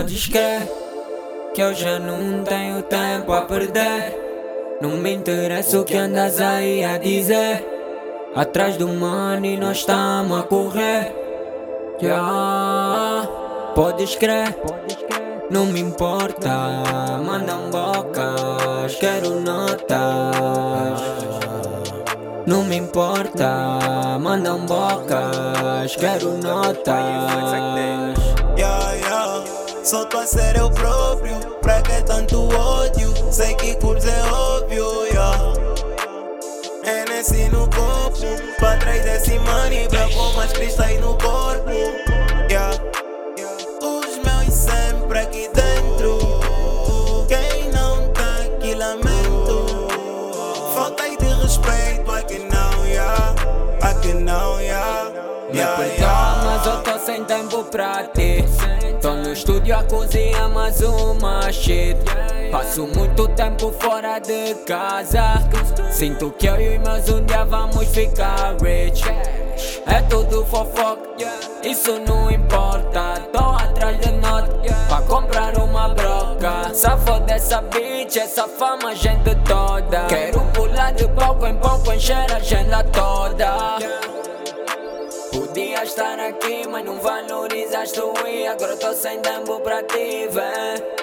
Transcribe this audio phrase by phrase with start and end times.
[0.00, 0.66] Podes crer
[1.52, 4.16] que eu já não tenho tempo a perder.
[4.80, 7.62] Não me interessa o que andas aí a dizer.
[8.34, 11.14] Atrás do money nós estamos a correr.
[12.00, 13.28] Yeah.
[13.74, 14.56] Podes crer,
[15.50, 16.48] não me importa.
[17.22, 21.02] Mandam bocas, quero notas.
[22.46, 28.29] Não me importa, mandam bocas, quero notas.
[29.90, 31.34] Só tô a ser eu próprio.
[31.60, 33.12] Pra que tanto ódio?
[33.32, 35.52] Sei que curso é óbvio, yeah.
[36.84, 38.20] É nesse no corpo.
[38.60, 41.72] Pra trás desse money, branco, mais cristais no corpo.
[42.48, 42.72] Yeah.
[43.82, 46.20] Os meus sempre aqui dentro.
[47.26, 49.88] Quem não tá aqui, lamento.
[50.72, 53.34] Falta de respeito, aqui não, yeah.
[53.82, 55.10] Aqui não, yeah.
[55.50, 56.42] Me Yeah, perdoa, yeah.
[56.44, 58.44] mas eu tô sem tempo pra ti.
[59.00, 61.96] Tô no estúdio a cozinhar mais uma shit.
[62.52, 65.36] Passo muito tempo fora de casa.
[65.90, 69.02] Sinto que eu e meus um dia vamos ficar rich.
[69.86, 71.00] É tudo fofoca,
[71.64, 73.14] isso não importa.
[73.32, 76.74] Tô atrás de nota pra comprar uma broca.
[76.74, 80.04] Safo dessa bitch, essa fama, gente toda.
[80.08, 84.19] Quero pular de palco em palco, encher a agenda toda.
[85.32, 88.46] Podia estar aqui, mas não valorizaste o I.
[88.48, 91.00] Agora tô sem tempo pra ti, vem.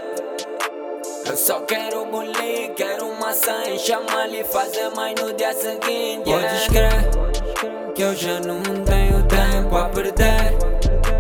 [1.26, 6.24] Eu só quero bolir, quero maçã e chamar-lhe fazer mais no dia seguinte.
[6.26, 10.56] Podes crer que eu já não tenho tempo a perder.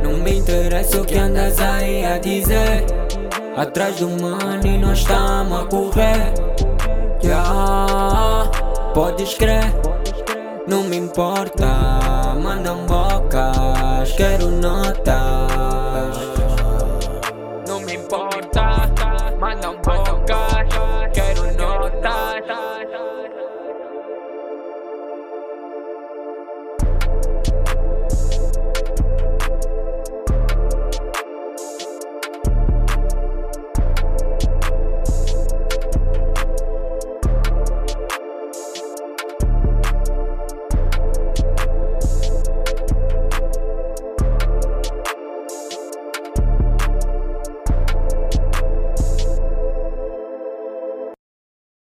[0.03, 2.85] Não me interessa o que andas aí a dizer.
[3.55, 6.33] Atrás do money nós estamos a correr.
[7.23, 8.50] Yeah,
[8.94, 9.73] podes crer.
[10.67, 11.66] Não me importa,
[12.40, 15.26] mandam bocas, quero notas.